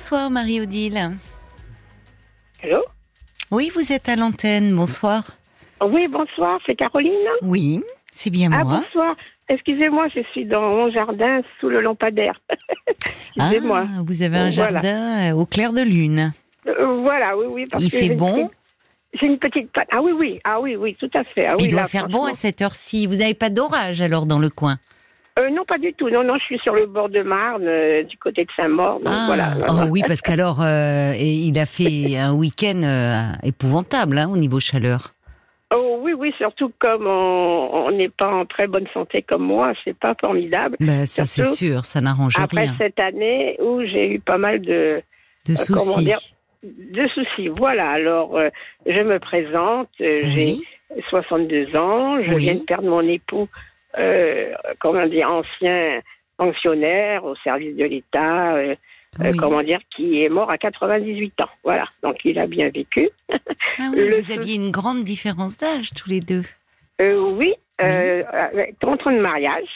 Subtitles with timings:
[0.00, 1.10] Bonsoir Marie-Odile.
[2.62, 2.82] Allô
[3.50, 4.74] Oui, vous êtes à l'antenne.
[4.74, 5.32] Bonsoir.
[5.84, 7.12] Oui, bonsoir, c'est Caroline.
[7.42, 8.80] Oui, c'est bien Ah, moi.
[8.80, 9.14] bonsoir.
[9.50, 12.40] Excusez-moi, je suis dans mon jardin sous le lampadaire.
[13.36, 13.84] Excusez-moi.
[13.94, 14.70] Ah, vous avez un Voilà.
[14.80, 16.32] jardin euh, au clair de lune.
[16.66, 17.64] Euh, voilà, oui, oui.
[17.70, 18.50] Parce Il que fait bon
[19.12, 19.88] J'ai une petite patte.
[19.92, 21.44] Ah oui, oui, ah oui, oui, tout à fait.
[21.46, 23.06] Ah, oui, Il doit là, faire bon à cette heure-ci.
[23.06, 24.78] Vous n'avez pas d'orage alors dans le coin
[25.38, 26.10] Euh, non, pas du tout.
[26.10, 29.00] Non, non, je suis sur le bord de Marne, euh, du côté de Saint-Maur.
[29.06, 29.54] Ah, voilà.
[29.68, 34.60] oh oui, parce qu'alors, euh, il a fait un week-end euh, épouvantable hein, au niveau
[34.60, 35.10] chaleur.
[35.72, 39.96] Oh oui, oui, surtout comme on n'est pas en très bonne santé comme moi, c'est
[39.96, 40.76] pas formidable.
[40.80, 42.74] Ben, ça, c'est sûr, ça n'arrange Après rien.
[42.76, 45.00] cette année où j'ai eu pas mal de,
[45.48, 46.04] De soucis.
[46.04, 46.18] dire,
[46.64, 47.46] de soucis.
[47.56, 48.36] Voilà, alors
[48.84, 50.64] je me présente, euh, j'ai Oui.
[51.08, 52.42] 62 ans, je Oui.
[52.42, 53.46] viens de perdre mon époux,
[53.98, 56.00] euh, comment dire, ancien
[56.36, 58.72] fonctionnaire au service de l'État, euh,
[59.20, 59.36] euh, Oui.
[59.36, 61.48] comment dire, qui est mort à 98 ans.
[61.64, 63.10] Voilà, donc il a bien vécu.
[63.78, 66.42] Ah oui, le vous aviez une grande différence d'âge tous les deux.
[67.00, 69.68] Oui, avec 30 ans de mariage.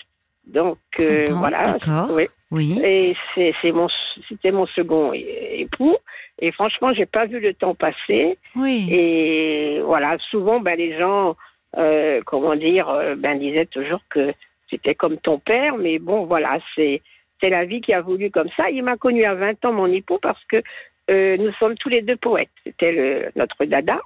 [0.46, 1.72] Donc 30 ans, voilà.
[1.72, 2.10] d'accord.
[2.12, 2.28] Oui.
[2.50, 2.80] Oui.
[2.84, 3.88] Et c'est mon
[4.28, 5.96] c'était mon second époux.
[6.38, 8.38] Et franchement, j'ai pas vu le temps passer.
[8.54, 8.86] Oui.
[8.90, 11.36] Et voilà, souvent, ben les gens,
[11.76, 14.32] euh, comment dire, euh, ben disaient toujours que
[14.70, 15.76] c'était comme ton père.
[15.76, 17.02] Mais bon, voilà, c'est
[17.40, 18.70] c'est la vie qui a voulu comme ça.
[18.70, 20.62] Il m'a connu à 20 ans, mon époux, parce que
[21.10, 22.48] euh, nous sommes tous les deux poètes.
[22.64, 24.00] C'était notre dada.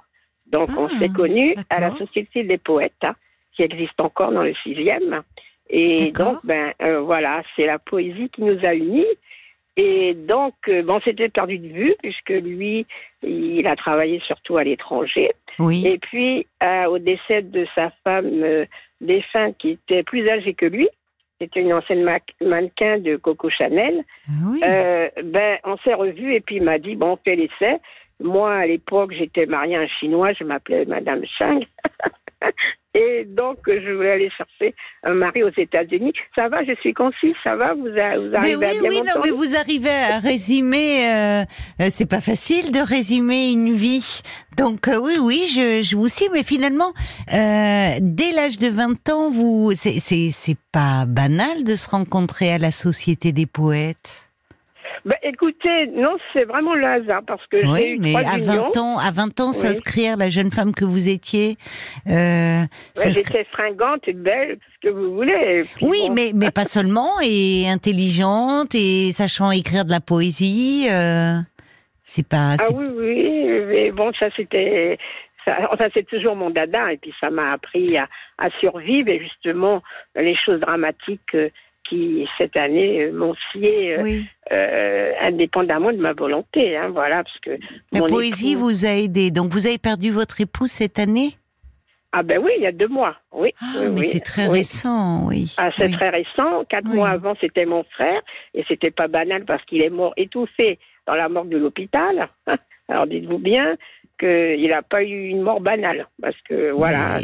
[0.47, 1.95] Donc, on Ah, s'est connus à la.
[1.95, 3.15] Société des poètes, hein,
[3.53, 5.21] qui existe encore dans le sixième.
[5.69, 9.05] Et donc, ben euh, voilà, c'est la poésie qui nous a unis.
[9.77, 12.85] Et donc, euh, bon, c'était perdu de vue, puisque lui,
[13.23, 15.31] il a travaillé surtout à l'étranger.
[15.57, 15.85] Oui.
[15.85, 18.65] Et puis, euh, au décès de sa femme euh,
[18.99, 20.89] défunte, qui était plus âgée que lui,
[21.39, 24.61] c'était une ancienne ma- mannequin de Coco Chanel, Ah oui.
[24.65, 27.77] euh, ben, on s'est revus et puis il m'a dit, bon, on fait l'essai.
[28.21, 31.61] Moi, à l'époque, j'étais mariée à un Chinois, je m'appelais Madame Chang.
[32.93, 34.73] et donc, je voulais aller chercher
[35.03, 36.13] un mari aux États-Unis.
[36.35, 38.89] Ça va, je suis concise, ça va, vous, a- vous Mais arrivez oui, à bien
[38.89, 41.07] oui, non, mais vous arrivez à résumer.
[41.09, 41.43] euh,
[41.81, 44.21] euh, c'est pas facile de résumer une vie.
[44.57, 46.27] Donc euh, oui, oui, je, je vous suis.
[46.33, 46.93] Mais finalement,
[47.33, 52.51] euh, dès l'âge de 20 ans, vous, c'est, c'est, c'est pas banal de se rencontrer
[52.51, 54.28] à la Société des poètes?
[55.05, 58.37] Ben, écoutez, non, c'est vraiment le hasard parce que j'ai Oui, eu mais trois à
[58.37, 58.67] unions.
[58.73, 59.53] 20 ans, à 20 ans, Oui.
[59.53, 61.57] s'inscrire, la jeune femme que vous étiez,
[62.07, 62.61] euh,
[62.97, 65.63] Ouais, J'étais fringante et belle, tout ce que vous voulez.
[65.81, 70.87] Oui, bon, mais, mais pas seulement, et intelligente, et sachant écrire de la poésie.
[70.89, 71.35] euh,
[72.03, 72.55] c'est pas.
[72.59, 74.97] Ah oui, oui, mais bon, ça c'était.
[75.45, 79.19] ça- Enfin, c'est toujours mon dada, et puis ça m'a appris à, à survivre, et
[79.19, 79.81] justement,
[80.15, 81.49] les choses dramatiques euh,
[81.89, 84.25] qui, cette année, euh, m'ont scié euh, oui.
[84.51, 86.77] euh, indépendamment de ma volonté.
[86.77, 87.51] Hein, voilà, parce que.
[87.91, 89.31] La poésie époux- vous a aidé.
[89.31, 91.35] Donc vous avez perdu votre époux cette année?
[92.11, 93.53] Ah, ben oui, il y a deux mois, oui.
[93.61, 94.59] Ah, oui, mais oui, c'est très oui.
[94.59, 95.53] récent, oui.
[95.57, 96.63] Ah, c'est très récent.
[96.67, 98.21] Quatre mois avant, c'était mon frère.
[98.55, 102.29] Et c'était pas banal parce qu'il est mort étouffé dans la morgue de l'hôpital.
[102.87, 103.75] Alors dites-vous bien
[104.19, 106.07] qu'il n'a pas eu une mort banale.
[106.19, 107.19] Parce que voilà.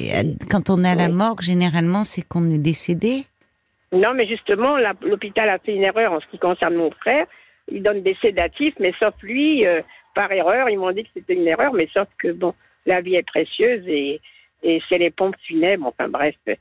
[0.51, 3.25] Quand on à la morgue, généralement, c'est qu'on est décédé.
[3.95, 7.25] Non, mais justement, l'hôpital a fait une erreur en ce qui concerne mon frère.
[7.71, 9.81] Il donne des sédatifs, mais sauf lui, euh,
[10.13, 12.53] par erreur, ils m'ont dit que c'était une erreur, mais sauf que, bon,
[12.85, 14.21] la vie est précieuse et,
[14.63, 15.87] et c'est les pompes funèbres.
[15.87, 16.59] Enfin bref, C'est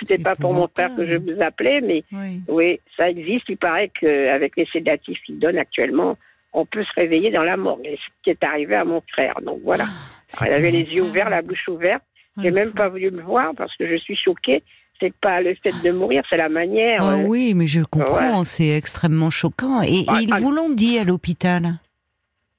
[0.00, 2.40] c'était pas pour mon frère que je vous appelais, mais Oui.
[2.48, 3.48] Oui, ça existe.
[3.48, 6.18] Il paraît qu'avec les sédatifs qu'ils donnent actuellement,
[6.52, 7.86] on peut se réveiller dans la morgue.
[7.86, 9.34] Et c'est ce qui est arrivé à mon frère.
[9.42, 9.86] Donc voilà.
[10.26, 12.02] C'est Il avait les yeux ouverts, la bouche ouverte.
[12.38, 14.62] J'ai le même pas voulu le voir parce que je suis choquée.
[15.00, 17.00] C'est pas le fait de mourir, c'est la manière.
[17.02, 19.82] Ah euh, oui, mais je comprends, c'est extrêmement choquant.
[19.82, 20.36] Et, et Ah, ils ah.
[20.38, 21.78] vous l'ont dit à l'hôpital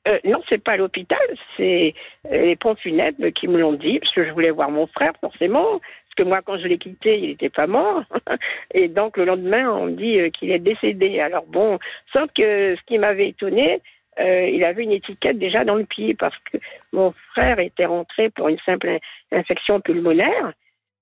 [0.08, 1.20] euh, non, c'est pas à l'hôpital,
[1.58, 1.94] c'est
[2.32, 5.12] euh, les pompes funèbres qui me l'ont dit parce que je voulais voir mon frère
[5.20, 5.80] forcément.
[5.82, 8.04] Parce que moi, quand je l'ai quitté, il n'était pas mort.
[8.74, 11.20] Et donc le lendemain, on me dit euh, qu'il est décédé.
[11.20, 11.78] Alors bon,
[12.14, 13.82] sauf que ce qui m'avait étonné,
[14.22, 16.58] euh, il avait une étiquette déjà dans le pied parce que
[16.94, 20.54] mon frère était rentré pour une simple in- infection pulmonaire.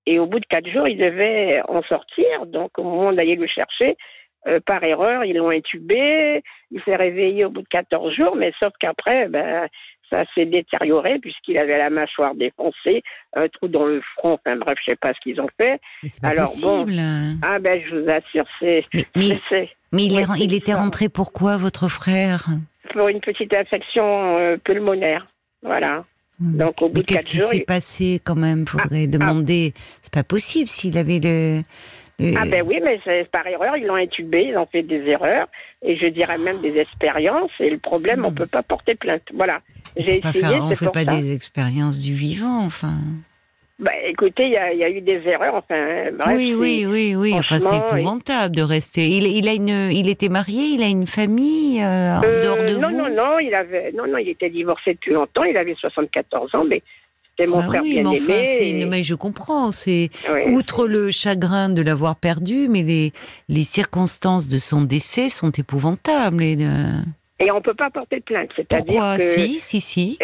[0.05, 2.45] Et au bout de quatre jours, il devait en sortir.
[2.45, 3.97] Donc, au moment d'aller le chercher,
[4.47, 6.43] euh, par erreur, ils l'ont intubé.
[6.71, 9.67] Il s'est réveillé au bout de 14 jours, mais sauf qu'après, ben,
[10.09, 13.01] ça s'est détérioré puisqu'il avait la mâchoire défoncée,
[13.35, 14.33] un trou dans le front.
[14.33, 15.79] Enfin bref, je sais pas ce qu'ils ont fait.
[16.03, 16.83] Mais c'est pas Alors, bon.
[16.83, 17.01] possible.
[17.41, 21.57] Ah ben, je vous assure, c'est Mais, mais, mais il, est, il était rentré pourquoi,
[21.57, 22.45] votre frère?
[22.93, 25.25] Pour une petite infection euh, pulmonaire.
[25.63, 26.05] Voilà.
[26.39, 29.73] Donc, au bout Mais qu'est-ce qui s'est il- passé quand même Faudrait demander.
[30.01, 31.61] C'est pas possible s'il avait le,
[32.37, 35.47] Ah ben oui, mais c'est par erreur, ils l'ont intubé, ils ont fait des erreurs,
[35.81, 39.23] et je dirais même des expériences, et le problème, on peut pas porter plainte.
[39.33, 39.59] Voilà.
[39.97, 41.15] J'ai essayé, faire- on fait pas ça.
[41.17, 42.97] des expériences du vivant, enfin.
[43.77, 46.37] Bah, écoutez, il y a, il y a eu des erreurs, enfin, bref.
[46.37, 47.33] oui, oui, oui, oui.
[47.33, 49.05] Enfin, c'est épouvantable de rester.
[49.07, 52.63] Il, il a une, il était marié, il a une famille euh, en Euh, dehors
[52.63, 52.95] de non, vous.
[52.97, 56.63] non, non, il avait, non, non, il était divorcé depuis longtemps, il avait 74 ans,
[56.63, 56.83] mais
[57.31, 58.45] c'était mon Bah frère oui, bien mais enfin, aimé.
[58.45, 59.73] c'est, et- mais je comprends.
[59.73, 60.47] C'est ouais.
[60.53, 63.11] outre le chagrin de l'avoir perdu, mais les,
[63.49, 66.41] les circonstances de son décès sont épouvantables.
[66.43, 66.93] Et, euh,
[67.41, 69.17] Et on peut pas porter plainte, c'est-à-dire Pourquoi?
[69.17, 70.17] que, Si, si, si.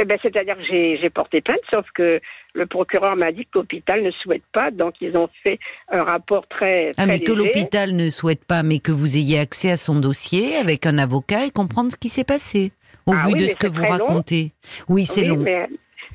[0.00, 2.20] Eh ben, c'est-à-dire que j'ai, porté plainte, sauf que
[2.54, 5.58] le procureur m'a dit que l'hôpital ne souhaite pas, donc ils ont fait
[5.90, 9.70] un rapport très, Ah, mais que l'hôpital ne souhaite pas, mais que vous ayez accès
[9.70, 12.72] à son dossier avec un avocat et comprendre ce qui s'est passé,
[13.06, 13.88] au Ah vu oui, de ce que vous long.
[13.88, 14.52] racontez.
[14.88, 15.36] Oui, c'est Oui, long.
[15.38, 15.68] mais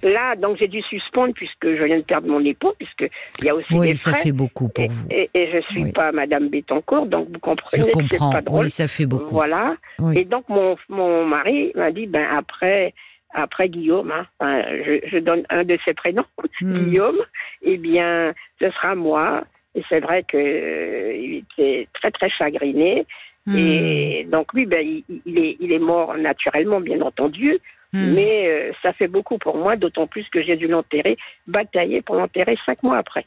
[0.04, 3.10] là, donc j'ai dû suspendre puisque je viens de perdre mon époux, puisque
[3.40, 4.24] il y a aussi des Oui, ça frais.
[4.24, 5.08] fait beaucoup pour et, vous.
[5.10, 5.92] et, et je suis Oui.
[5.92, 8.32] pas Madame Bettencourt, donc vous Je comprenez que c'est comprends.
[8.32, 8.66] pas drôle.
[8.66, 9.34] Oui, ça fait beaucoup.
[9.34, 9.76] Voilà.
[10.00, 10.18] Oui.
[10.20, 12.94] Et donc mon, mon mari m'a dit ben après
[13.36, 16.26] après Guillaume, hein, enfin, je, je donne un de ses prénoms,
[16.62, 16.86] Hmm.
[16.86, 17.20] Guillaume,
[17.64, 19.44] eh bien ce sera moi.
[19.76, 23.06] Et c'est vrai que euh, était très très chagriné.
[23.46, 23.56] Hmm.
[23.58, 27.60] Et donc lui, ben il, il est il est mort naturellement, bien entendu.
[27.92, 28.14] Hmm.
[28.14, 31.18] Mais euh, ça fait beaucoup pour moi, d'autant plus que j'ai dû l'enterrer,
[31.48, 33.26] batailler pour l'enterrer cinq mois après.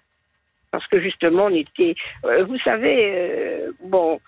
[0.71, 1.95] Parce que justement, on était.
[2.25, 4.21] euh, vous savez, bon,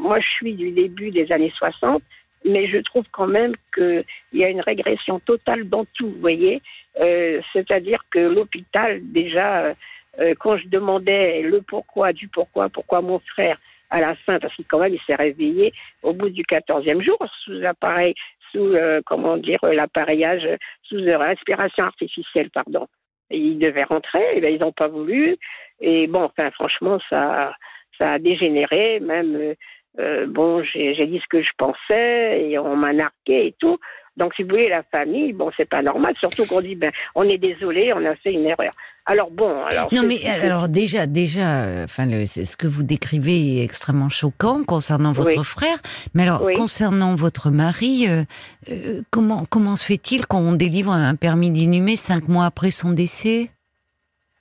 [0.00, 2.02] moi je suis du début des années 60,
[2.44, 6.60] mais je trouve quand même qu'il y a une régression totale dans tout, vous voyez.
[7.00, 9.74] Euh, C'est-à-dire que l'hôpital, déjà, euh,
[10.20, 13.58] euh, quand je demandais le pourquoi, du pourquoi, pourquoi mon frère,
[13.90, 15.72] à la fin, parce qu'il quand même il s'est réveillé
[16.02, 18.14] au bout du 14e jour sous appareil
[18.52, 20.48] sous euh, comment dire euh, l'appareillage
[20.84, 22.86] sous euh, respiration artificielle pardon
[23.30, 25.36] et ils devaient rentrer et ben ils n'ont pas voulu
[25.80, 27.54] et bon enfin franchement ça
[27.98, 29.54] ça a dégénéré même
[29.98, 33.78] euh, euh, bon j'ai dit ce que je pensais et on m'a narqué et tout
[34.16, 37.22] donc si vous voulez la famille bon c'est pas normal surtout qu'on dit ben on
[37.24, 38.72] est désolé on a fait une erreur
[39.04, 43.58] alors bon alors Non, mais alors déjà, déjà, euh, enfin, c'est- ce que vous décrivez
[43.58, 45.44] est extrêmement choquant concernant votre Oui.
[45.44, 45.76] frère.
[46.14, 46.52] Mais alors, Oui.
[46.52, 48.22] concernant votre mari, euh,
[48.70, 53.50] euh, comment comment se fait-il qu'on délivre un permis d'inhumer cinq mois après son décès?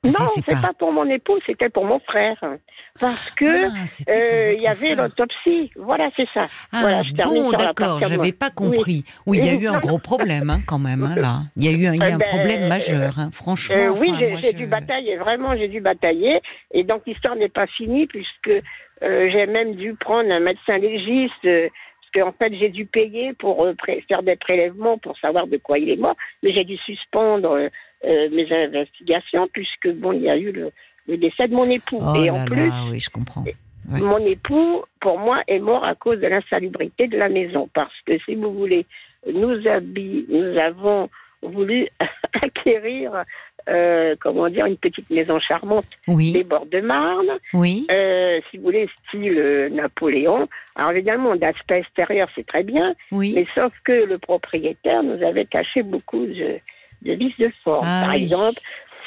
[0.04, 0.72] Non C'est- c'est pas...
[0.80, 2.36] pour mon époux c'était pour mon frère
[3.00, 7.52] parce que Ah, euh, il y avait l'autopsie voilà c'est ça Ah voilà, je bon,
[7.52, 9.04] d'accord, j'avais pas compris.
[9.28, 11.42] Oui, il y a eu un gros problème hein, quand même hein, là.
[11.56, 13.76] Il y a eu un, il y a Eh un ben, problème majeur, hein, franchement.
[13.76, 16.42] Euh, oui, enfin, j'ai je- dû batailler, vraiment, j'ai dû batailler.
[16.72, 18.50] Et donc, l'histoire n'est pas finie, puisque
[19.04, 21.70] euh, j'ai même dû prendre un médecin légiste, euh,
[22.14, 23.74] qu'en fait, j'ai dû payer pour euh,
[24.08, 26.16] faire des prélèvements pour savoir de quoi il est mort.
[26.44, 27.70] Mais j'ai dû suspendre euh,
[28.06, 30.72] euh, mes investigations, puisque, bon, il y a eu le,
[31.08, 32.00] le décès de mon époux.
[32.02, 33.44] Oh et là en plus, là, oui, je comprends.
[33.44, 34.00] Ouais.
[34.00, 37.70] mon époux, pour moi, est mort à cause de l'insalubrité de la maison.
[37.74, 38.86] Parce que, si vous voulez,
[39.32, 41.10] nous, nous avons
[41.42, 41.88] voulu
[42.42, 43.24] acquérir,
[43.70, 47.86] euh, comment dire, une petite maison charmante des Oui, bords de Marne, oui.
[47.92, 50.48] euh, si vous voulez, style euh, Napoléon.
[50.76, 53.34] Alors, évidemment, d'aspect extérieur, c'est très bien, Oui.
[53.36, 56.60] mais sauf que le propriétaire nous avait caché beaucoup de,
[57.04, 57.86] de vices de forme.
[57.88, 58.60] Ah Par exemple,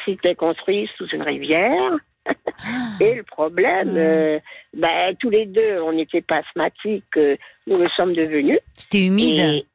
[0.04, 1.92] c'était construit sous une rivière.
[3.00, 3.96] Et le problème, Mm.
[3.98, 4.38] euh,
[4.74, 8.58] ben, tous les deux, on était pas asthmatiques, euh, nous le sommes devenus.
[8.76, 9.38] C'était humide.
[9.38, 9.66] Et,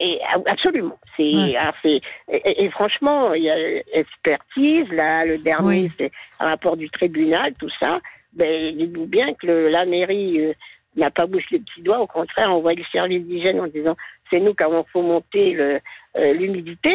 [0.00, 0.98] et absolument.
[1.16, 1.56] C'est, Ouais.
[1.84, 2.00] et,
[2.32, 3.56] et- et franchement, il y a
[3.92, 5.90] expertise, là, le dernier, Oui.
[5.98, 8.00] c'est un rapport du tribunal, tout ça.
[8.32, 10.52] Ben, dites-vous bien que le- la mairie euh,
[10.96, 13.96] n'a pas bougé le petit doigt, au contraire, on voit le service d'hygiène en disant
[14.30, 15.78] c'est nous qui avons fomenté euh,
[16.34, 16.94] l'humidité.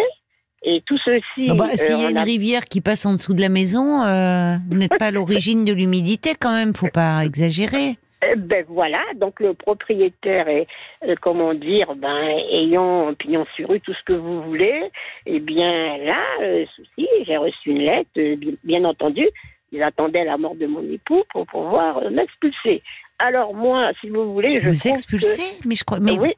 [0.66, 1.48] Et tout ceci.
[1.50, 3.50] Ah bah, euh, S'il y a une a- rivière qui passe en dessous de la
[3.50, 7.98] maison, euh, vous n'êtes pas à l'origine de l'humidité quand même, faut pas exagérer.
[8.24, 10.68] Euh, Ben voilà, donc le propriétaire est,
[11.08, 14.90] euh, comment dire, ben ayant pignon sur rue, tout ce que vous voulez,
[15.26, 19.28] eh bien là, euh, souci, j'ai reçu une lettre, euh, bi- bien entendu,
[19.72, 22.82] ils attendaient la mort de mon époux pour pouvoir m'expulser.
[23.20, 25.60] Alors moi, si vous voulez, je Vous trouve expulsez?
[25.66, 26.00] Mais je crois.
[26.00, 26.34] Mais oui,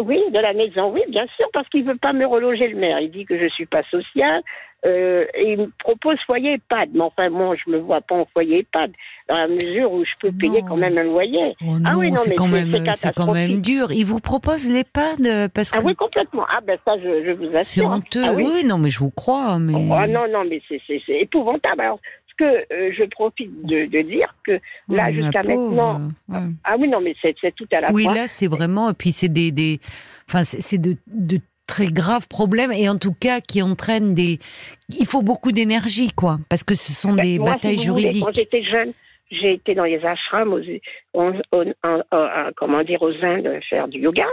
[0.00, 3.00] oui, de la maison, oui, bien sûr, parce qu'il veut pas me reloger le maire.
[3.00, 4.42] Il dit que je suis pas sociale.
[4.86, 6.90] Euh, et il me propose foyer EHPAD.
[6.94, 8.92] Mais enfin, moi, je me vois pas en foyer EHPAD,
[9.28, 11.56] dans la mesure où je peux payer quand même un loyer.
[11.66, 12.70] Oh Ah non, oui, non, c'est mais quand c'est- même,
[13.16, 13.90] quand dur.
[13.90, 16.44] Il vous propose l'EHPAD euh, parce Ah que oui, complètement.
[16.48, 17.90] Ah ben ça, je, je vous c'est assure.
[17.90, 18.22] honteux.
[18.24, 18.48] Ah oui.
[18.48, 18.64] oui.
[18.64, 19.58] non, mais je vous crois.
[19.58, 21.80] Mais Oh, non, non, mais c'est- épouvantable.
[21.80, 21.98] Alors,
[22.38, 26.00] que euh, je profite de, de dire que là, jusqu'à maintenant...
[26.28, 26.38] Ouais.
[26.64, 28.14] Ah oui, non, mais c'est c'est tout à la Oui, fois.
[28.14, 28.88] là, c'est vraiment.
[28.90, 29.80] Et puis, c'est des, des,
[30.28, 34.38] enfin, c'est c'est de, de très graves problèmes et en tout cas qui entraînent des.
[34.98, 37.92] Il faut beaucoup d'énergie, quoi, parce que ce sont Ben, des moi, si batailles vous
[37.92, 38.24] voulez, juridiques.
[38.24, 38.92] quand j'étais jeune,
[39.30, 40.54] j'ai été dans les ashrams,
[41.12, 41.32] aux,
[42.56, 44.26] comment dire, aux Indes faire du yoga.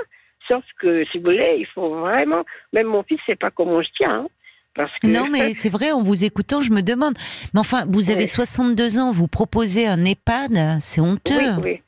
[0.47, 2.43] Sauf que, si vous voulez, il faut vraiment.
[2.71, 4.19] Même mon fils sait pas comment je tiens.
[4.19, 4.27] Hein.
[4.75, 5.07] Parce que...
[5.07, 7.13] Non, mais c'est vrai, en vous écoutant, je me demande.
[7.53, 11.33] Mais enfin, vous avez 62 ans, vous proposez un EHPAD, c'est honteux.
[11.57, 11.81] Oui, oui.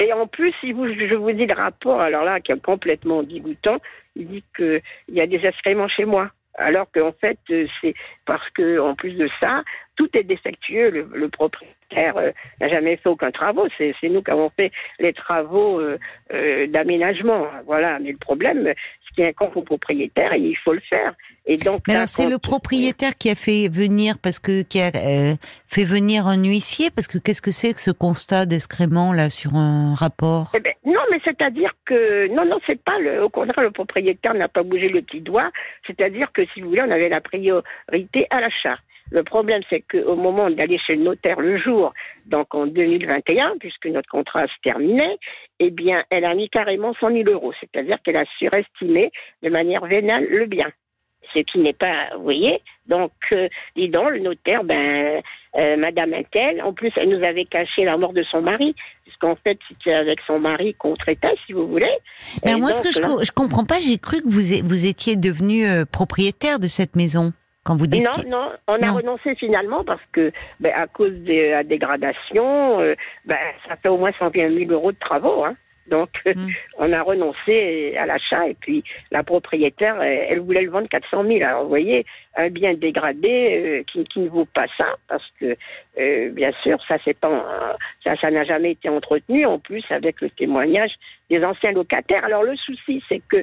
[0.00, 3.22] Et en plus, si vous, je vous dis le rapport, alors là, qui est complètement
[3.22, 3.76] dégoûtant,
[4.16, 4.80] il dit qu'il
[5.10, 6.30] y a des excréments chez moi.
[6.54, 7.94] Alors qu'en fait, euh, c'est
[8.24, 9.62] parce que en plus de ça,
[10.00, 11.06] tout est défectueux.
[11.12, 13.66] Le, propriétaire euh, n'a jamais fait aucun travaux.
[13.76, 17.46] C'est nous qui avons fait les travaux euh, d'aménagement.
[17.66, 17.98] Voilà.
[17.98, 18.72] Mais le problème,
[19.06, 21.12] ce qui incombe au propriétaire, il faut le faire.
[21.44, 21.86] Et donc.
[21.88, 24.90] alors c'est le propriétaire qui a fait venir parce que qui a
[25.66, 29.54] fait venir un huissier parce que qu'est-ce que c'est que ce constat d'excrément là sur
[29.54, 30.52] un rapport?
[30.54, 33.22] Eh ben, Non, mais c'est-à-dire que non, non, c'est pas le.
[33.22, 35.50] Au contraire, le propriétaire n'a pas bougé le petit doigt.
[35.86, 38.78] C'est-à-dire que si vous voulez, on avait la priorité à l'achat.
[39.10, 41.92] Le problème, c'est qu'au moment d'aller chez le notaire le jour,
[42.26, 45.18] donc en 2021, puisque notre contrat se terminait,
[45.58, 47.52] eh bien, elle a mis carrément 100 000 euros.
[47.60, 49.10] C'est-à-dire qu'elle a surestimé
[49.42, 50.70] de manière vénale le bien.
[51.34, 55.22] Ce qui n'est pas, vous voyez, donc, euh, dis donc, le notaire, ben,
[55.56, 58.74] euh, Madame Intel, en plus, elle nous avait caché la mort de son mari,
[59.04, 61.92] puisqu'en fait, c'était avec son mari qu'on traitait, si vous voulez.
[62.44, 65.66] Mais moi, ce que je, ne comprends pas, j'ai cru que vous, vous étiez devenu
[65.66, 67.32] euh, propriétaire de cette maison.
[67.64, 71.50] Quand vous dites non, non, on a renoncé finalement parce que, ben, à cause de
[71.50, 72.94] la dégradation, euh,
[73.26, 73.36] ben,
[73.68, 75.44] ça fait au moins 120 000 euros de travaux.
[75.44, 75.54] Hein.
[75.90, 76.46] Donc, mm.
[76.78, 81.42] on a renoncé à l'achat et puis la propriétaire, elle, voulait le vendre 400 000.
[81.42, 85.56] Alors, vous voyez, un bien dégradé euh, qui, ne vaut pas ça parce que,
[85.98, 89.44] euh, bien sûr, ça c'est pas, ça, ça n'a jamais été entretenu.
[89.44, 90.92] En plus, avec le témoignage
[91.28, 92.24] des anciens locataires.
[92.24, 93.42] Alors, le souci, c'est que euh,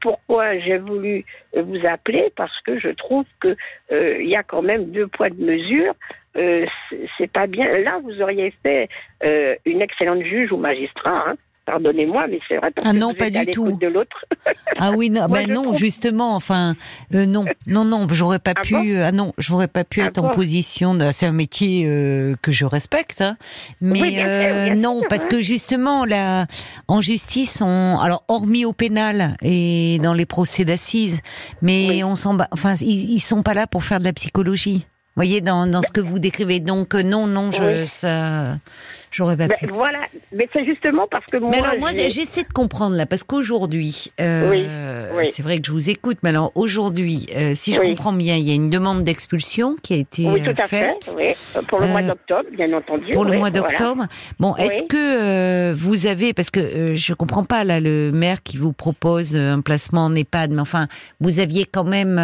[0.00, 2.32] pourquoi j'ai voulu vous appeler?
[2.36, 3.56] Parce que je trouve que
[3.90, 5.94] il y a quand même deux poids de mesure.
[6.34, 7.78] c'est pas bien.
[7.78, 8.88] Là, vous auriez fait
[9.64, 11.30] une excellente juge ou magistrat.
[11.30, 11.36] Hein,
[11.66, 13.76] Pardonnez-moi, mais c'est vrai parce ah que non, pas du tout.
[13.76, 14.24] de l'autre.
[14.78, 16.76] ah oui, non, ben non, justement, enfin,
[17.12, 20.18] euh, non, non, non, j'aurais pas ah pu, ah non, j'aurais pas pu ah être
[20.18, 20.94] en position.
[20.94, 23.36] De, c'est un métier euh, que je respecte, hein,
[23.80, 26.46] mais euh, non, parce que justement, là,
[26.86, 31.20] en justice, on, alors hormis au pénal et dans les procès d'assises,
[31.62, 35.40] mais on s'en, enfin, ils, ils sont pas là pour faire de la psychologie voyez,
[35.40, 36.60] dans, dans ce que vous décrivez.
[36.60, 38.58] Donc, euh, non, non, je, ça,
[39.10, 39.66] j'aurais pas ben, pu.
[39.66, 40.00] Voilà,
[40.32, 41.50] mais c'est justement parce que moi.
[41.50, 45.90] Mais alors, moi, j'essaie de comprendre là, parce qu'aujourd'hui, euh, c'est vrai que je vous
[45.90, 49.76] écoute, mais alors aujourd'hui, euh, si je comprends bien, il y a une demande d'expulsion
[49.82, 51.16] qui a été oui, tout à faite.
[51.16, 53.10] Fait, pour le mois d'octobre, bien entendu.
[53.12, 54.06] Pour le mois d'octobre.
[54.38, 58.72] Bon, est-ce que vous avez, parce que je comprends pas là, le maire qui vous
[58.72, 60.88] propose un placement en EHPAD, mais enfin,
[61.20, 62.20] vous aviez quand même,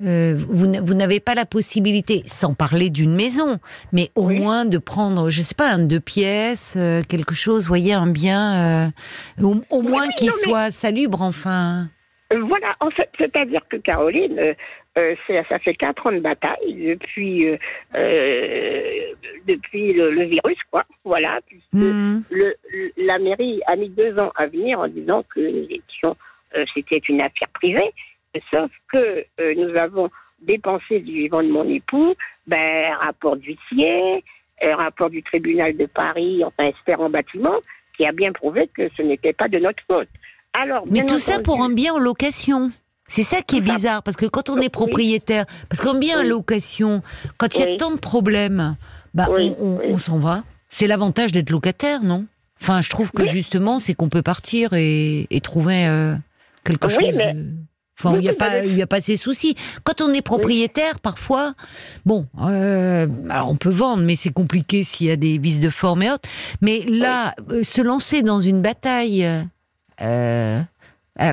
[0.00, 3.58] vous, vous n'avez pas la possibilité sans parler d'une maison,
[3.92, 7.92] mais au moins de prendre, je sais pas, un deux pièces, euh, quelque chose, voyez,
[7.92, 8.86] un bien,
[9.38, 11.88] euh, au, moins qu'il soit salubre, enfin.
[12.32, 14.54] Euh, voilà, en fait, c'est-à-dire que Caroline,
[14.94, 17.46] ça fait quatre ans de bataille depuis
[19.46, 20.84] depuis le, virus, quoi.
[21.04, 22.22] Voilà, puisque hmm.
[22.30, 22.54] le,
[22.96, 25.68] la mairie a mis deux ans à venir en disant que
[26.74, 27.92] c'était une affaire privée,
[28.50, 32.14] sauf que nous avons dépensé du vivant de mon époux,
[32.46, 34.24] ben, rapport d'huissier,
[34.62, 37.56] euh, rapport du tribunal de Paris, enfin, expert en bâtiment,
[37.96, 40.08] qui a bien prouvé que ce n'était pas de notre faute.
[40.52, 42.70] Alors, Mais tout ça pour un bien en location.
[43.08, 46.28] C'est ça qui est bizarre, parce que quand on est propriétaire, parce qu'un bien en
[46.28, 47.02] location,
[47.38, 48.76] quand il y a tant de problèmes,
[49.14, 50.42] bah, on, s'en va.
[50.70, 52.26] C'est l'avantage d'être locataire, non?
[52.60, 56.14] Enfin, je trouve que justement, c'est qu'on peut partir et, trouver euh,
[56.64, 57.16] quelque chose.
[57.16, 57.54] de...
[57.98, 59.54] Enfin, il n'y a pas, il y a pas ces soucis.
[59.84, 61.54] Quand on est propriétaire, parfois,
[62.04, 65.70] bon, euh, alors on peut vendre, mais c'est compliqué s'il y a des vices de
[65.70, 66.28] forme et autres.
[66.60, 69.26] Mais là, euh, se lancer dans une bataille,
[70.02, 70.60] euh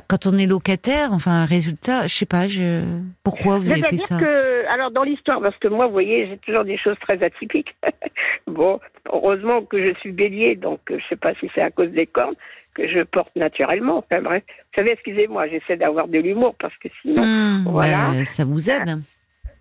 [0.08, 2.84] quand on est locataire, enfin, un résultat, je sais pas, je...
[3.24, 4.18] pourquoi vous avez fait ça?
[4.18, 7.76] que, Alors, dans l'histoire, parce que moi, vous voyez, j'ai toujours des choses très atypiques.
[8.48, 8.80] bon,
[9.12, 12.36] heureusement que je suis bélier, donc je sais pas si c'est à cause des cornes
[12.74, 13.98] que je porte naturellement.
[14.00, 18.12] Enfin bref, vous savez, excusez-moi, j'essaie d'avoir de l'humour parce que sinon, hmm, voilà.
[18.12, 19.00] Ben, ça vous aide.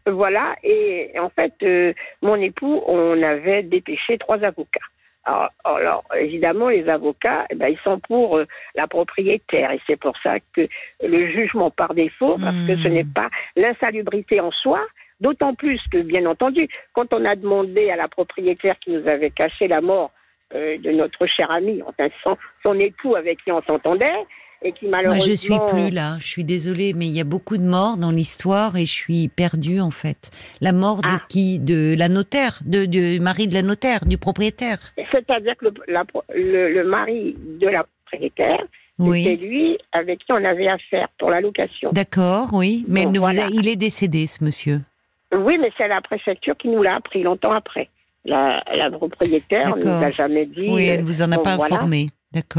[0.07, 4.81] Voilà, et en fait, euh, mon époux, on avait dépêché trois avocats.
[5.25, 10.17] Alors, évidemment, les avocats, eh ben, ils sont pour euh, la propriétaire, et c'est pour
[10.23, 10.67] ça que
[11.01, 13.13] le jugement par défaut, parce que ce n'est hmm.
[13.13, 14.81] pas l'insalubrité en soi,
[15.21, 19.31] d'autant plus que, bien entendu, quand on a demandé à la propriétaire qui nous avait
[19.31, 20.11] caché la mort
[20.55, 22.09] euh, de notre cher ami, enfin
[22.63, 24.27] son, époux avec qui on s'entendait,
[24.65, 25.25] et qui malheureusement.
[25.25, 26.17] Moi, je suis plus là.
[26.21, 29.29] Je suis désolée, mais il y a beaucoup de morts dans l'histoire et je suis
[29.29, 30.31] perdue en fait.
[30.61, 31.21] La mort de Ah.
[31.29, 31.59] qui?
[31.59, 34.79] De la notaire, de, du mari de la notaire, du propriétaire.
[35.11, 36.05] C'est-à-dire que le, la-
[36.35, 38.61] le, le mari de la propriétaire,
[38.99, 39.37] c'était Oui.
[39.37, 41.91] lui avec qui on avait affaire pour la location.
[41.93, 42.85] D'accord, oui.
[42.89, 43.47] Mais ne vous voilà.
[43.47, 44.81] a- il est décédé, ce monsieur.
[45.35, 47.89] Oui, mais c'est la préfecture qui nous l'a appris longtemps après.
[48.25, 50.69] La, la propriétaire ne nous a jamais dit.
[50.69, 51.79] Oui, euh, elle vous en a bon, pas voilà.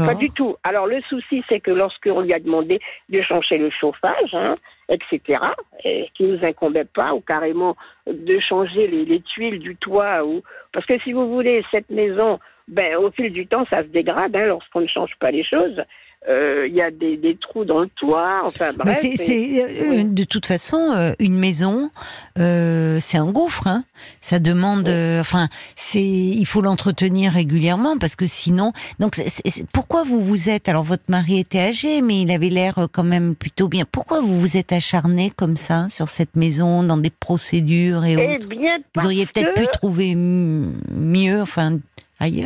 [0.06, 0.56] Pas du tout.
[0.62, 4.56] Alors le souci, c'est que lorsqu'on lui a demandé de changer le chauffage, hein,
[4.88, 5.40] etc.,
[5.84, 7.76] et qui nous incombait pas, ou carrément
[8.06, 12.38] de changer les, les tuiles du toit, ou parce que si vous voulez cette maison,
[12.68, 15.82] ben au fil du temps, ça se dégrade hein, lorsqu'on ne change pas les choses.
[16.26, 18.98] Euh, Il y a des, des trous dans le toit, enfin Mais bref.
[19.02, 21.90] c'est, et- c'est, euh, de toute façon euh, une maison,
[22.38, 23.66] euh, c'est un gouffre.
[23.66, 23.84] Hein.
[24.20, 24.88] Ça demande,
[25.20, 30.24] enfin, c'est, il faut l'entretenir régulièrement parce que sinon, donc, c'est- c'est- c'est- pourquoi vous
[30.24, 33.84] vous êtes Alors, votre mari était âgé, mais il avait l'air quand même plutôt bien.
[33.90, 38.36] Pourquoi vous vous êtes acharné comme ça sur cette maison, dans des procédures et Eh
[38.36, 38.48] autres?
[38.48, 41.78] bien, Vous auriez peut-être que- pu trouver mieux, enfin,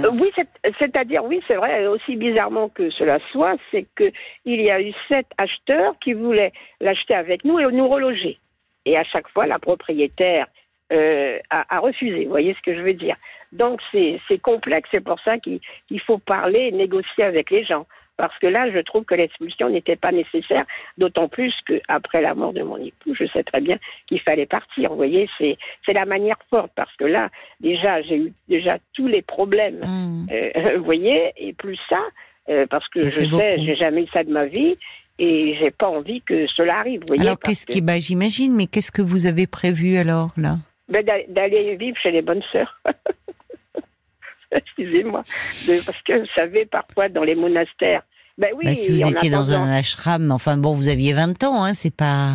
[0.05, 4.11] Euh, Oui, c'est- c'est-à-dire, oui, c'est vrai, aussi bizarrement que cela soit, c'est que
[4.45, 8.39] il y a eu sept acheteurs qui voulaient l'acheter avec nous et nous reloger.
[8.87, 10.47] Et à chaque fois, la propriétaire
[10.91, 12.25] euh, a, refusé.
[12.25, 13.17] Vous voyez ce que je veux dire?
[13.53, 14.89] Donc, c'est complexe.
[14.91, 17.87] C'est pour ça qu'il qu'il faut parler négocier avec les gens.
[18.19, 20.67] Parce que là, je trouve que l'expulsion n'était pas nécessaire,
[20.99, 24.91] d'autant plus qu'après la mort de mon époux, je sais très bien qu'il fallait partir.
[24.91, 25.57] Vous voyez, c'est
[25.87, 30.27] c'est la manière forte, parce que là, déjà, j'ai eu déjà tous les problèmes Hum.
[30.31, 32.03] euh, vous voyez, et plus ça,
[32.51, 34.77] euh, parce que Ça je sais, j'ai jamais eu ça de ma vie,
[35.21, 37.01] et j'ai pas envie que cela arrive.
[37.03, 40.31] Vous voyez, Alors, qu'est-ce que- qui, bah, j'imagine, mais qu'est-ce que vous avez prévu alors
[40.37, 40.57] là?
[40.89, 42.81] Ben, d'a- d'aller vivre chez les bonnes sœurs.
[44.52, 45.23] Excusez-moi,
[45.87, 48.02] parce que vous savez, parfois dans les monastères,
[48.38, 51.64] ben oui, Bah, si vous étiez dans un ashram, enfin bon, vous aviez 20 ans,
[51.64, 52.35] hein, c'est pas.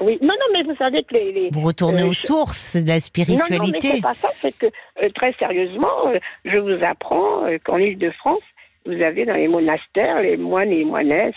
[0.00, 2.80] oui, non, non, mais vous savez que les, les- Vous retournez Euh, aux sources de
[2.80, 3.88] la Non, non, mais spiritualité.
[3.94, 4.66] c'est pas ça, c'est que
[5.02, 8.42] euh, très sérieusement, euh, je vous apprends euh, qu'en Île-de-France,
[8.84, 11.34] vous avez dans les monastères les moines et moinesses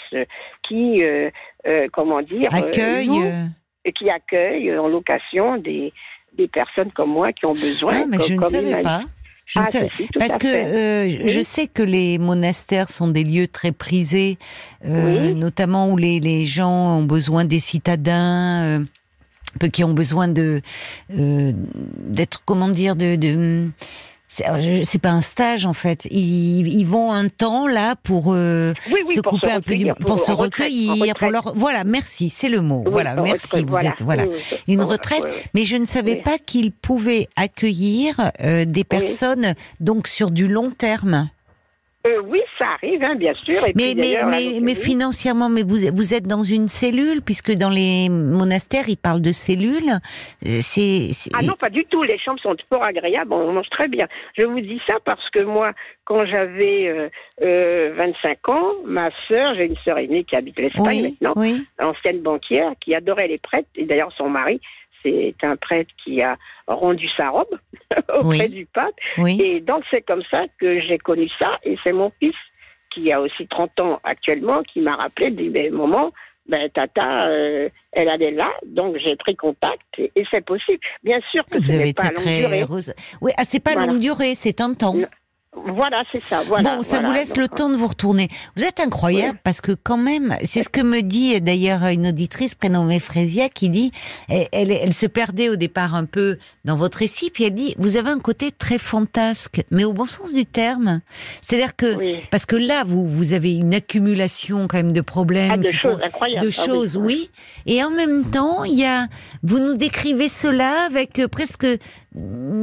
[0.67, 1.01] qui,
[1.91, 3.07] comment dire, Accueil.
[3.07, 3.23] louent
[3.83, 5.91] et qui accueillent en location des,
[6.37, 7.93] des personnes comme moi qui ont besoin.
[8.03, 9.01] Ah, mais je ne savais pas.
[9.53, 9.77] Je Ah, si,
[10.17, 11.29] Parce que euh, je- Oui.
[11.29, 14.37] je sais que les monastères sont des lieux très prisés,
[14.85, 15.33] euh, Oui.
[15.33, 18.79] notamment où les, les gens ont besoin des citadins, euh,
[19.73, 20.61] qui ont besoin de
[21.17, 21.51] euh,
[22.07, 23.69] d'être comment dire de, de
[24.33, 26.07] c'est je- c'est pas un stage en fait.
[26.09, 29.59] Ils, ils vont un temps là pour euh, Oui, oui, se pour couper se un
[29.61, 32.81] peu, recueillir, pour, se retraite, recueillir, pour leur voilà, merci, c'est le mot.
[32.85, 33.45] Oui, voilà, merci.
[33.47, 33.89] retraite, vous voilà.
[33.89, 34.23] êtes voilà.
[34.69, 40.31] Une retraite, mais je ne savais pas qu'ils pouvaient accueillir euh, des personnes donc sur
[40.31, 41.29] du long terme.
[42.07, 43.63] Euh, oui, ça arrive, hein, bien sûr.
[43.67, 48.89] Et Mais puis, financièrement, mais vous vous êtes dans une cellule puisque dans les monastères
[48.89, 49.99] ils parlent de cellules.
[50.45, 52.01] Euh, c'est- Ah non, pas du tout.
[52.03, 53.31] Les chambres sont fort agréables.
[53.33, 54.07] On mange très bien.
[54.35, 55.73] Je vous dis ça parce que moi,
[56.05, 57.09] quand j'avais euh,
[57.43, 61.63] euh, 25 ans, ma sœur, j'ai une sœur aînée qui habite l'Espagne oui maintenant, oui
[61.79, 63.69] ancienne banquière, qui adorait les prêtres.
[63.75, 64.59] Et d'ailleurs, son mari,
[65.03, 66.37] c'est un prêtre qui a
[66.67, 67.59] rendu sa robe
[68.19, 68.49] auprès Oui.
[68.49, 68.93] du pape.
[69.17, 69.39] oui.
[69.41, 71.59] Et donc, c'est comme ça que j'ai connu ça.
[71.63, 72.35] Et c'est mon fils,
[72.93, 76.11] qui a aussi 30 ans actuellement, qui m'a rappelé, dit, mais maman,
[76.47, 80.79] ben, Tata, euh, elle allait là, donc j'ai pris contact et, et c'est possible.
[81.03, 82.61] Bien sûr que Vous ce avez n'est pas longue très durée.
[82.63, 82.93] heureuse.
[83.21, 83.87] Oui, ah, c'est pas Voilà.
[83.87, 84.95] longue durée, c'est un temps.
[85.67, 86.41] Voilà, c'est ça.
[86.47, 87.07] Voilà, bon, ça voilà.
[87.07, 88.27] vous laisse Donc, le temps de vous retourner.
[88.55, 92.55] Vous êtes incroyable parce que quand même, c'est ce que me dit d'ailleurs une auditrice
[92.55, 93.91] prénommée Frésia qui dit,
[94.29, 97.75] elle, elle, elle se perdait au départ un peu dans votre récit, puis elle dit,
[97.77, 101.01] vous avez un côté très fantasque, mais au bon sens du terme.
[101.41, 102.15] C'est-à-dire que, Oui.
[102.31, 105.51] parce que là, vous, vous avez une accumulation quand même de problèmes.
[105.53, 106.41] Ah, de choses pour- incroyables.
[106.45, 107.29] de Ah choses, oui.
[107.65, 109.07] Et en même temps, il y a,
[109.43, 111.65] vous nous décrivez cela avec euh, presque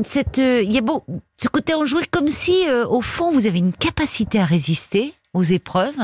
[0.05, 1.05] cette, euh, il y a beau,
[1.37, 5.43] ce côté enjoué comme si, euh, au fond, vous avez une capacité à résister aux
[5.43, 5.97] épreuves,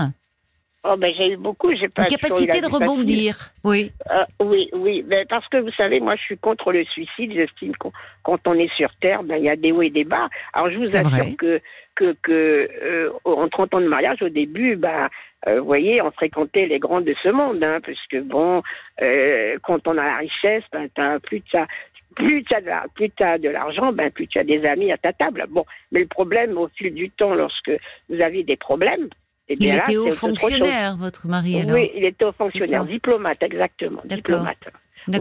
[0.86, 1.72] Oh, ben, j'ai eu beaucoup.
[1.74, 3.36] J'ai pas une capacité de rebondir.
[3.64, 3.90] Oui.
[4.10, 7.32] Euh, oui, oui, ben, parce que vous savez, moi, je suis contre le suicide.
[7.32, 7.90] J'estime qu'on
[8.22, 10.28] quand on est sur Terre, ben, il y a des hauts et des bas.
[10.52, 11.34] Alors, je vous assure vrai.
[11.36, 11.60] que,
[11.94, 15.08] que, que euh, en 30 ans de mariage, au début, ben,
[15.48, 18.62] euh, vous voyez, on fréquentait les grands de ce monde, hein, puisque bon,
[19.00, 21.66] euh, quand on a la richesse, ben, t'as plus de ça.
[22.16, 25.44] Plus tu as de la- l'argent, ben plus tu as des amis à ta table.
[25.48, 27.70] Bon, mais le problème au fil du temps, lorsque
[28.08, 29.08] vous avez des problèmes,
[29.48, 31.74] eh Il là, était haut fonctionnaire, votre mari, alors.
[31.74, 34.56] Oui, il était haut fonctionnaire, diplomate, exactement, diplomate.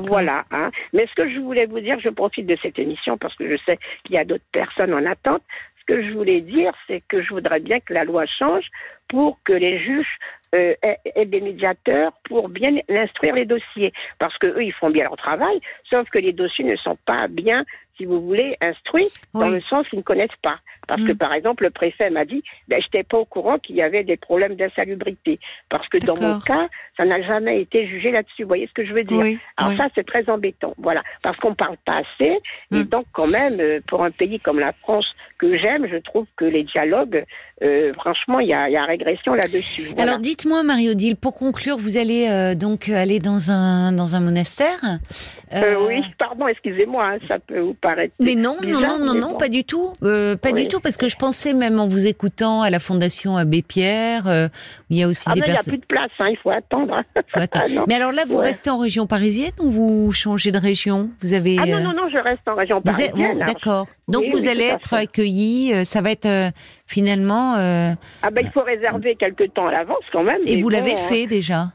[0.07, 0.45] Voilà.
[0.51, 0.71] Hein.
[0.93, 3.61] Mais ce que je voulais vous dire, je profite de cette émission parce que je
[3.65, 5.41] sais qu'il y a d'autres personnes en attente.
[5.81, 8.65] Ce que je voulais dire, c'est que je voudrais bien que la loi change
[9.13, 10.17] pour que les juges
[10.55, 13.93] euh, aient, des médiateurs pour bien instruire les dossiers.
[14.17, 17.27] Parce que eux, ils font bien leur travail, sauf que les dossiers ne sont pas
[17.27, 17.63] bien,
[17.95, 19.57] si vous voulez, instruits, dans Oui.
[19.57, 20.57] le sens qu'ils ne connaissent pas.
[20.87, 21.17] Parce que, Mm.
[21.17, 24.03] par exemple, le préfet m'a dit, ben, je n'étais pas au courant qu'il y avait
[24.03, 25.39] des problèmes d'insalubrité.
[25.69, 28.43] Parce que dans mon cas, ça n'a jamais été jugé là-dessus.
[28.43, 29.19] Vous voyez ce que je veux dire?
[29.19, 29.77] Oui, alors oui.
[29.77, 32.33] ça, c'est très embêtant, voilà, parce qu'on parle pas assez,
[32.71, 32.83] et Mm.
[32.83, 36.45] donc quand même, euh, pour un pays comme la France que j'aime, je trouve que
[36.45, 37.23] les dialogues,
[37.63, 39.83] euh, franchement, il y a, y a régression là-dessus.
[39.95, 40.03] Voilà.
[40.03, 44.79] Alors dites-moi Marie-Odile, pour conclure, vous allez euh, donc aller dans un dans un monastère
[44.83, 44.97] Euh,
[45.55, 48.13] Euh, oui, pardon, excusez-moi, hein, ça peut vous paraître.
[48.19, 49.37] Mais non, non, bizarre, non, non, mais non, bon.
[49.37, 50.63] pas du tout, euh, pas Oui.
[50.63, 54.27] du tout, parce que je pensais même en vous écoutant à la Fondation Abbé Pierre,
[54.27, 54.49] euh, où
[54.89, 55.73] il y a aussi Ah des mais il n'y a personnes.
[55.73, 56.95] plus de place, hein, il faut attendre.
[56.95, 57.03] hein.
[57.27, 57.65] Faut attendre.
[57.77, 57.83] Ah.
[57.87, 58.45] Mais alors là, vous Ouais.
[58.47, 61.11] restez en région parisienne ou vous changez de région?
[61.21, 61.57] Vous avez.
[61.61, 63.39] Ah non, euh, non, non, je reste en région parisienne.
[63.45, 63.87] D'accord.
[64.07, 65.73] Donc Oui, vous oui, allez être accueilli.
[65.73, 66.49] euh, ça va être euh,
[66.87, 67.55] finalement.
[67.55, 70.41] euh, Ah ben, il faut réserver quelque temps à l'avance quand même.
[70.45, 71.07] et vous bon, l'avez hein.
[71.09, 71.71] fait déjà?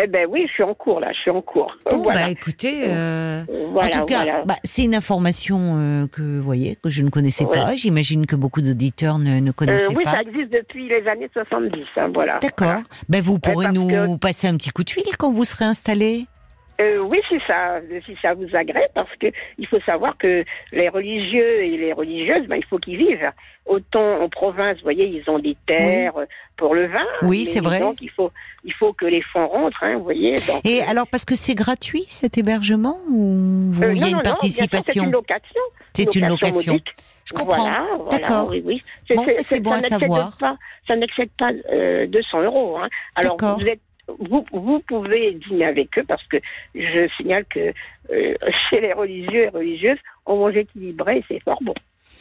[0.00, 1.76] Eh ben oui, je suis en cours là, je suis en cours.
[1.90, 2.26] Bon, voilà.
[2.26, 2.84] bah écoutez.
[2.86, 4.44] euh, voilà, en tout cas, voilà.
[4.44, 7.52] bah, c'est une information euh, que vous voyez que je ne connaissais Ouais.
[7.52, 7.74] pas.
[7.74, 10.12] J'imagine que beaucoup d'auditeurs ne, ne Euh, connaissaient oui, pas.
[10.12, 12.38] ça existe depuis les années 70, hein, voilà.
[12.40, 12.82] D'accord.
[13.08, 16.26] Ben vous pourrez nous que- passer un petit coup de fil quand vous serez installé.
[16.80, 19.26] Euh, oui, si ça, si ça vous agrée, parce que
[19.58, 23.30] il faut savoir que les religieux et les religieuses, ben, il faut qu'ils vivent.
[23.66, 26.14] Autant en province, vous voyez, ils ont des terres
[26.56, 27.06] pour le vin.
[27.22, 27.80] Oui, c'est vrai.
[27.80, 28.32] Donc il faut,
[28.64, 30.34] il faut que les fonds rentrent, hein, vous voyez.
[30.46, 34.06] Donc, Et euh, alors, parce que c'est gratuit cet hébergement ou euh, il y non,
[34.06, 35.60] a une non, non, bien sûr, C'est participation une location.
[35.94, 36.72] C'est une location.
[36.72, 36.94] modique.
[37.24, 37.62] Je comprends.
[37.62, 38.48] Voilà, voilà, D'accord.
[38.50, 38.82] Oui, oui.
[39.42, 40.36] C'est bon à savoir.
[40.38, 42.78] Pas, ça n'excède pas euh, 200 euros.
[42.78, 42.88] Hein.
[43.14, 43.80] Alors, vous, êtes,
[44.18, 46.38] vous, vous pouvez dîner avec eux parce que
[46.74, 47.72] je signale que
[48.10, 48.34] euh,
[48.70, 51.74] chez les religieux et religieuses, on mange équilibré et c'est fort bon.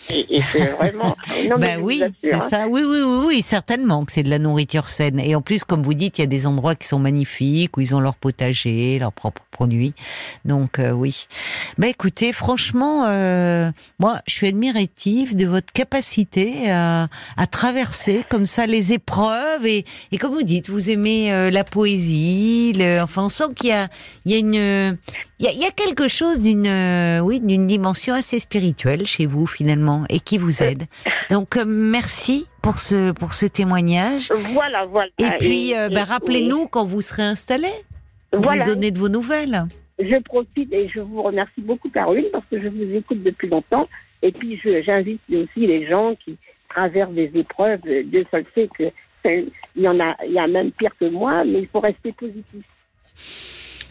[0.10, 1.16] Et, et c'est vraiment.
[1.50, 2.48] Non, mais Ben je vous oui, c'est hein.
[2.50, 2.68] ça.
[2.68, 5.20] Oui, oui, oui, oui, certainement que c'est de la nourriture saine.
[5.20, 7.82] Et en plus, comme vous dites, il y a des endroits qui sont magnifiques où
[7.82, 9.94] ils ont leur potager, leurs propres produits.
[10.46, 11.28] Donc euh, oui.
[11.78, 17.08] Ben écoutez, franchement, euh, moi, je suis admirative de votre capacité à,
[17.38, 21.64] à traverser comme ça les épreuves et, et comme vous dites, vous aimez euh, la
[21.64, 22.74] poésie.
[22.76, 23.88] Le, enfin, on sent qu'il y a,
[24.26, 24.98] il y a une,
[25.40, 29.06] il y a, il y a quelque chose d'une, euh, oui, d'une dimension assez spirituelle
[29.06, 30.84] chez vous finalement et qui vous aide.
[31.30, 34.32] Donc euh, merci pour ce pour ce témoignage.
[34.54, 35.10] Voilà, voilà.
[35.18, 37.70] Et puis, euh, bah, rappelez-nous quand vous serez installé.
[38.32, 38.64] Pour Voilà.
[38.66, 39.66] nous donner de vos nouvelles.
[39.98, 43.88] Je profite et je vous remercie beaucoup, Caroline, parce que je vous écoute depuis longtemps.
[44.22, 46.38] Et puis, j'invite aussi les gens qui
[46.70, 47.80] traversent des épreuves.
[47.82, 48.92] Dieu seul sait que
[49.26, 49.52] il
[49.84, 52.64] y en a, il y a même pire que moi, mais il faut rester positif.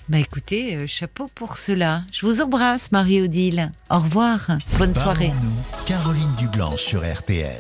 [0.08, 2.02] Bah écoutez, euh, chapeau pour cela.
[2.12, 3.72] Je vous embrasse, Marie-Odile.
[3.90, 4.48] Au revoir.
[4.78, 5.32] Bonne soirée.
[5.86, 7.50] Caroline Dublanche sur RTL.